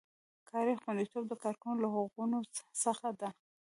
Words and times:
کاري 0.49 0.73
خوندیتوب 0.81 1.23
د 1.27 1.33
کارکوونکي 1.43 1.81
له 1.83 1.89
حقونو 1.95 2.39
څخه 2.83 3.07
دی. 3.19 3.29